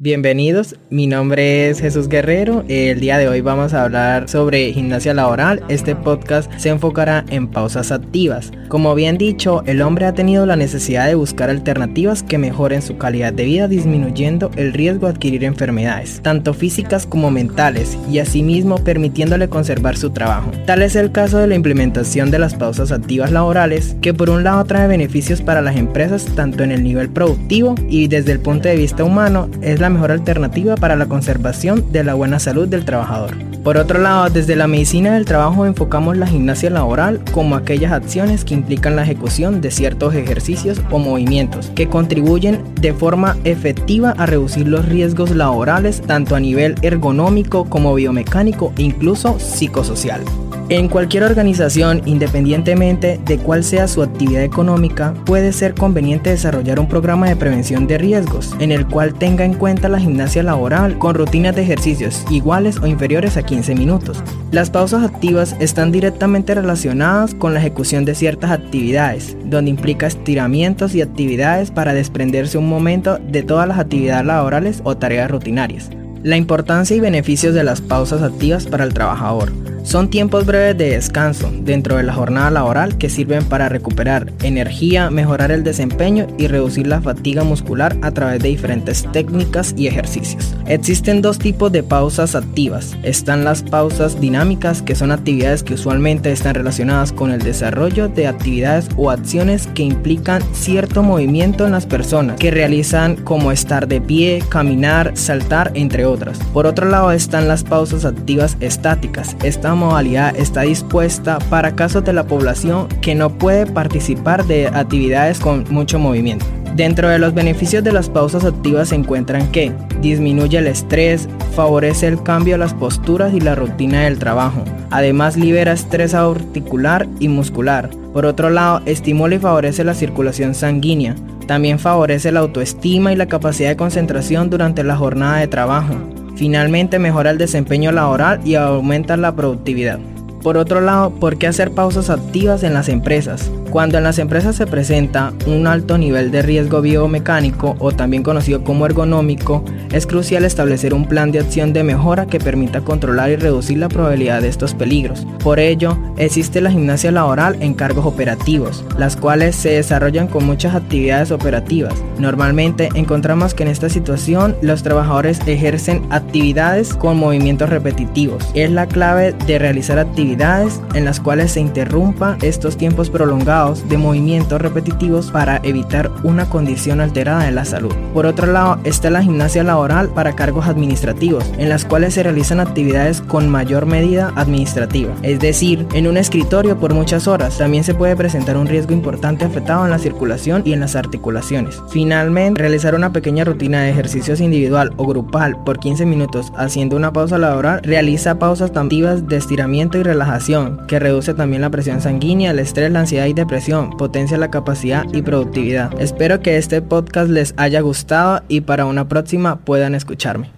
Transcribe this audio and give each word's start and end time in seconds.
Bienvenidos, 0.00 0.76
mi 0.90 1.08
nombre 1.08 1.68
es 1.68 1.80
Jesús 1.80 2.08
Guerrero. 2.08 2.62
El 2.68 3.00
día 3.00 3.18
de 3.18 3.26
hoy 3.26 3.40
vamos 3.40 3.74
a 3.74 3.82
hablar 3.82 4.28
sobre 4.28 4.72
gimnasia 4.72 5.12
laboral. 5.12 5.60
Este 5.68 5.96
podcast 5.96 6.48
se 6.56 6.68
enfocará 6.68 7.24
en 7.30 7.48
pausas 7.48 7.90
activas. 7.90 8.52
Como 8.68 8.94
bien 8.94 9.18
dicho, 9.18 9.64
el 9.66 9.82
hombre 9.82 10.06
ha 10.06 10.14
tenido 10.14 10.46
la 10.46 10.54
necesidad 10.54 11.08
de 11.08 11.16
buscar 11.16 11.50
alternativas 11.50 12.22
que 12.22 12.38
mejoren 12.38 12.80
su 12.80 12.96
calidad 12.96 13.32
de 13.32 13.44
vida 13.44 13.66
disminuyendo 13.66 14.52
el 14.54 14.72
riesgo 14.72 15.06
de 15.06 15.14
adquirir 15.14 15.42
enfermedades, 15.42 16.20
tanto 16.22 16.54
físicas 16.54 17.04
como 17.04 17.32
mentales, 17.32 17.98
y 18.08 18.20
asimismo 18.20 18.76
permitiéndole 18.76 19.48
conservar 19.48 19.96
su 19.96 20.10
trabajo. 20.10 20.52
Tal 20.64 20.82
es 20.82 20.94
el 20.94 21.10
caso 21.10 21.38
de 21.38 21.48
la 21.48 21.56
implementación 21.56 22.30
de 22.30 22.38
las 22.38 22.54
pausas 22.54 22.92
activas 22.92 23.32
laborales, 23.32 23.96
que 24.00 24.14
por 24.14 24.30
un 24.30 24.44
lado 24.44 24.64
trae 24.64 24.86
beneficios 24.86 25.42
para 25.42 25.60
las 25.60 25.76
empresas 25.76 26.24
tanto 26.36 26.62
en 26.62 26.70
el 26.70 26.84
nivel 26.84 27.08
productivo 27.08 27.74
y 27.88 28.06
desde 28.06 28.30
el 28.30 28.38
punto 28.38 28.68
de 28.68 28.76
vista 28.76 29.02
humano 29.02 29.50
es 29.60 29.80
la 29.80 29.87
mejor 29.90 30.12
alternativa 30.12 30.76
para 30.76 30.96
la 30.96 31.06
conservación 31.06 31.92
de 31.92 32.04
la 32.04 32.14
buena 32.14 32.38
salud 32.38 32.68
del 32.68 32.84
trabajador. 32.84 33.57
Por 33.68 33.76
otro 33.76 34.00
lado, 34.00 34.30
desde 34.30 34.56
la 34.56 34.66
medicina 34.66 35.12
del 35.12 35.26
trabajo 35.26 35.66
enfocamos 35.66 36.16
la 36.16 36.26
gimnasia 36.26 36.70
laboral 36.70 37.20
como 37.32 37.54
aquellas 37.54 37.92
acciones 37.92 38.42
que 38.42 38.54
implican 38.54 38.96
la 38.96 39.02
ejecución 39.02 39.60
de 39.60 39.70
ciertos 39.70 40.14
ejercicios 40.14 40.80
o 40.90 40.98
movimientos 40.98 41.70
que 41.74 41.86
contribuyen 41.86 42.64
de 42.80 42.94
forma 42.94 43.36
efectiva 43.44 44.14
a 44.16 44.24
reducir 44.24 44.66
los 44.66 44.86
riesgos 44.86 45.32
laborales 45.32 46.00
tanto 46.00 46.34
a 46.34 46.40
nivel 46.40 46.76
ergonómico 46.80 47.66
como 47.66 47.94
biomecánico 47.94 48.72
e 48.78 48.84
incluso 48.84 49.38
psicosocial. 49.38 50.22
En 50.70 50.88
cualquier 50.88 51.22
organización, 51.22 52.02
independientemente 52.04 53.18
de 53.24 53.38
cuál 53.38 53.64
sea 53.64 53.88
su 53.88 54.02
actividad 54.02 54.42
económica, 54.42 55.14
puede 55.24 55.54
ser 55.54 55.74
conveniente 55.74 56.28
desarrollar 56.28 56.78
un 56.78 56.88
programa 56.88 57.26
de 57.26 57.36
prevención 57.36 57.86
de 57.86 57.96
riesgos, 57.96 58.54
en 58.58 58.70
el 58.70 58.86
cual 58.86 59.14
tenga 59.14 59.46
en 59.46 59.54
cuenta 59.54 59.88
la 59.88 59.98
gimnasia 59.98 60.42
laboral 60.42 60.98
con 60.98 61.14
rutinas 61.14 61.56
de 61.56 61.62
ejercicios 61.62 62.22
iguales 62.30 62.76
o 62.82 62.86
inferiores 62.86 63.38
a 63.38 63.42
15 63.42 63.57
minutos. 63.74 64.22
Las 64.52 64.70
pausas 64.70 65.04
activas 65.04 65.56
están 65.60 65.92
directamente 65.92 66.54
relacionadas 66.54 67.34
con 67.34 67.54
la 67.54 67.60
ejecución 67.60 68.04
de 68.04 68.14
ciertas 68.14 68.50
actividades, 68.50 69.36
donde 69.44 69.70
implica 69.70 70.06
estiramientos 70.06 70.94
y 70.94 71.02
actividades 71.02 71.70
para 71.70 71.94
desprenderse 71.94 72.58
un 72.58 72.68
momento 72.68 73.18
de 73.18 73.42
todas 73.42 73.68
las 73.68 73.78
actividades 73.78 74.26
laborales 74.26 74.80
o 74.84 74.96
tareas 74.96 75.30
rutinarias. 75.30 75.90
La 76.28 76.36
importancia 76.36 76.94
y 76.94 77.00
beneficios 77.00 77.54
de 77.54 77.64
las 77.64 77.80
pausas 77.80 78.20
activas 78.20 78.66
para 78.66 78.84
el 78.84 78.92
trabajador. 78.92 79.50
Son 79.88 80.10
tiempos 80.10 80.44
breves 80.44 80.76
de 80.76 80.90
descanso 80.90 81.50
dentro 81.62 81.96
de 81.96 82.02
la 82.02 82.12
jornada 82.12 82.50
laboral 82.50 82.98
que 82.98 83.08
sirven 83.08 83.46
para 83.46 83.70
recuperar 83.70 84.30
energía, 84.42 85.08
mejorar 85.08 85.50
el 85.50 85.64
desempeño 85.64 86.26
y 86.36 86.46
reducir 86.46 86.86
la 86.86 87.00
fatiga 87.00 87.42
muscular 87.42 87.96
a 88.02 88.10
través 88.10 88.42
de 88.42 88.50
diferentes 88.50 89.10
técnicas 89.12 89.72
y 89.78 89.86
ejercicios. 89.86 90.54
Existen 90.66 91.22
dos 91.22 91.38
tipos 91.38 91.72
de 91.72 91.82
pausas 91.82 92.34
activas. 92.34 92.98
Están 93.02 93.44
las 93.44 93.62
pausas 93.62 94.20
dinámicas, 94.20 94.82
que 94.82 94.94
son 94.94 95.10
actividades 95.10 95.62
que 95.62 95.72
usualmente 95.72 96.30
están 96.30 96.54
relacionadas 96.54 97.10
con 97.10 97.30
el 97.30 97.40
desarrollo 97.40 98.10
de 98.10 98.26
actividades 98.26 98.88
o 98.98 99.10
acciones 99.10 99.68
que 99.68 99.84
implican 99.84 100.42
cierto 100.52 101.02
movimiento 101.02 101.64
en 101.64 101.72
las 101.72 101.86
personas, 101.86 102.38
que 102.38 102.50
realizan 102.50 103.16
como 103.16 103.52
estar 103.52 103.88
de 103.88 104.02
pie, 104.02 104.42
caminar, 104.50 105.12
saltar, 105.14 105.70
entre 105.72 106.04
Por 106.52 106.66
otro 106.66 106.88
lado 106.88 107.12
están 107.12 107.48
las 107.48 107.64
pausas 107.64 108.04
activas 108.04 108.56
estáticas 108.60 109.36
modalidad 109.74 110.36
está 110.36 110.62
dispuesta 110.62 111.38
para 111.50 111.74
casos 111.74 112.04
de 112.04 112.12
la 112.12 112.26
población 112.26 112.88
que 113.00 113.14
no 113.14 113.30
puede 113.30 113.66
participar 113.66 114.44
de 114.46 114.68
actividades 114.68 115.38
con 115.38 115.64
mucho 115.70 115.98
movimiento. 115.98 116.44
Dentro 116.74 117.08
de 117.08 117.18
los 117.18 117.34
beneficios 117.34 117.82
de 117.82 117.92
las 117.92 118.08
pausas 118.08 118.44
activas 118.44 118.90
se 118.90 118.94
encuentran 118.94 119.50
que 119.50 119.72
disminuye 120.00 120.58
el 120.58 120.66
estrés, 120.66 121.28
favorece 121.56 122.06
el 122.06 122.22
cambio 122.22 122.54
de 122.54 122.58
las 122.58 122.74
posturas 122.74 123.32
y 123.34 123.40
la 123.40 123.54
rutina 123.54 124.02
del 124.02 124.18
trabajo. 124.18 124.64
Además 124.90 125.36
libera 125.36 125.72
estrés 125.72 126.14
articular 126.14 127.08
y 127.18 127.28
muscular. 127.28 127.90
Por 128.12 128.26
otro 128.26 128.50
lado, 128.50 128.82
estimula 128.86 129.34
y 129.34 129.38
favorece 129.38 129.82
la 129.82 129.94
circulación 129.94 130.54
sanguínea. 130.54 131.16
También 131.48 131.78
favorece 131.78 132.30
la 132.30 132.40
autoestima 132.40 133.10
y 133.10 133.16
la 133.16 133.24
capacidad 133.24 133.70
de 133.70 133.76
concentración 133.76 134.50
durante 134.50 134.84
la 134.84 134.96
jornada 134.96 135.38
de 135.38 135.48
trabajo. 135.48 135.94
Finalmente 136.36 136.98
mejora 136.98 137.30
el 137.30 137.38
desempeño 137.38 137.90
laboral 137.90 138.40
y 138.44 138.54
aumenta 138.54 139.16
la 139.16 139.34
productividad. 139.34 139.98
Por 140.42 140.58
otro 140.58 140.82
lado, 140.82 141.10
¿por 141.10 141.38
qué 141.38 141.46
hacer 141.46 141.70
pausas 141.70 142.10
activas 142.10 142.62
en 142.64 142.74
las 142.74 142.90
empresas? 142.90 143.50
Cuando 143.70 143.98
en 143.98 144.04
las 144.04 144.18
empresas 144.18 144.56
se 144.56 144.66
presenta 144.66 145.34
un 145.46 145.66
alto 145.66 145.98
nivel 145.98 146.30
de 146.30 146.40
riesgo 146.40 146.80
biomecánico 146.80 147.76
o 147.78 147.92
también 147.92 148.22
conocido 148.22 148.64
como 148.64 148.86
ergonómico, 148.86 149.62
es 149.92 150.06
crucial 150.06 150.46
establecer 150.46 150.94
un 150.94 151.06
plan 151.06 151.32
de 151.32 151.40
acción 151.40 151.74
de 151.74 151.84
mejora 151.84 152.26
que 152.26 152.40
permita 152.40 152.80
controlar 152.80 153.30
y 153.30 153.36
reducir 153.36 153.76
la 153.76 153.90
probabilidad 153.90 154.40
de 154.40 154.48
estos 154.48 154.72
peligros. 154.72 155.26
Por 155.44 155.58
ello, 155.60 155.98
existe 156.16 156.62
la 156.62 156.70
gimnasia 156.70 157.12
laboral 157.12 157.58
en 157.60 157.74
cargos 157.74 158.06
operativos, 158.06 158.84
las 158.96 159.16
cuales 159.16 159.54
se 159.54 159.70
desarrollan 159.70 160.28
con 160.28 160.46
muchas 160.46 160.74
actividades 160.74 161.30
operativas. 161.30 161.94
Normalmente 162.18 162.88
encontramos 162.94 163.52
que 163.52 163.64
en 163.64 163.68
esta 163.68 163.90
situación 163.90 164.56
los 164.62 164.82
trabajadores 164.82 165.40
ejercen 165.46 166.06
actividades 166.08 166.94
con 166.94 167.18
movimientos 167.18 167.68
repetitivos. 167.68 168.46
Es 168.54 168.70
la 168.70 168.86
clave 168.86 169.34
de 169.46 169.58
realizar 169.58 169.98
actividades 169.98 170.80
en 170.94 171.04
las 171.04 171.20
cuales 171.20 171.52
se 171.52 171.60
interrumpa 171.60 172.38
estos 172.40 172.78
tiempos 172.78 173.10
prolongados 173.10 173.57
de 173.58 173.98
movimientos 173.98 174.60
repetitivos 174.60 175.32
para 175.32 175.60
evitar 175.64 176.12
una 176.22 176.48
condición 176.48 177.00
alterada 177.00 177.44
de 177.44 177.50
la 177.50 177.64
salud. 177.64 177.92
Por 178.14 178.24
otro 178.24 178.46
lado, 178.46 178.78
está 178.84 179.10
la 179.10 179.22
gimnasia 179.22 179.64
laboral 179.64 180.10
para 180.10 180.36
cargos 180.36 180.66
administrativos, 180.66 181.44
en 181.58 181.68
las 181.68 181.84
cuales 181.84 182.14
se 182.14 182.22
realizan 182.22 182.60
actividades 182.60 183.20
con 183.20 183.48
mayor 183.48 183.86
medida 183.86 184.32
administrativa, 184.36 185.12
es 185.22 185.40
decir, 185.40 185.86
en 185.92 186.06
un 186.06 186.16
escritorio 186.16 186.78
por 186.78 186.94
muchas 186.94 187.26
horas. 187.26 187.58
También 187.58 187.82
se 187.82 187.94
puede 187.94 188.14
presentar 188.14 188.56
un 188.56 188.68
riesgo 188.68 188.92
importante 188.92 189.44
afectado 189.44 189.84
en 189.84 189.90
la 189.90 189.98
circulación 189.98 190.62
y 190.64 190.72
en 190.72 190.80
las 190.80 190.94
articulaciones. 190.94 191.82
Finalmente, 191.90 192.60
realizar 192.60 192.94
una 192.94 193.12
pequeña 193.12 193.44
rutina 193.44 193.82
de 193.82 193.90
ejercicios 193.90 194.40
individual 194.40 194.92
o 194.96 195.06
grupal 195.06 195.62
por 195.64 195.80
15 195.80 196.06
minutos 196.06 196.52
haciendo 196.56 196.96
una 196.96 197.12
pausa 197.12 197.38
laboral 197.38 197.80
realiza 197.82 198.38
pausas 198.38 198.70
activas 198.76 199.26
de 199.26 199.36
estiramiento 199.36 199.98
y 199.98 200.02
relajación, 200.02 200.86
que 200.86 200.98
reduce 200.98 201.34
también 201.34 201.62
la 201.62 201.70
presión 201.70 202.00
sanguínea, 202.00 202.52
el 202.52 202.58
estrés, 202.58 202.92
la 202.92 203.00
ansiedad 203.00 203.26
y 203.26 203.34
depresión, 203.48 203.96
potencia 203.96 204.36
la 204.36 204.50
capacidad 204.50 205.06
y 205.14 205.22
productividad. 205.22 205.98
Espero 205.98 206.42
que 206.42 206.58
este 206.58 206.82
podcast 206.82 207.30
les 207.30 207.54
haya 207.56 207.80
gustado 207.80 208.42
y 208.46 208.60
para 208.60 208.84
una 208.84 209.08
próxima 209.08 209.56
puedan 209.56 209.94
escucharme. 209.94 210.57